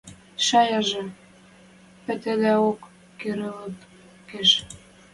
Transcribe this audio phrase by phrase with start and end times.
[0.45, 1.03] Шаяжы
[2.05, 2.81] пӹтӹдеок
[3.19, 3.79] кӹрӹлт
[4.29, 4.49] кеш.